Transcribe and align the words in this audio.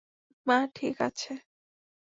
মা 0.47 0.57
ঠিক 0.75 0.95
আছে। 1.01 1.31